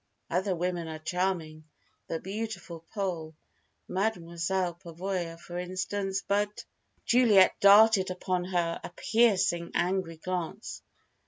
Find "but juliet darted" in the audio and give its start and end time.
6.27-8.09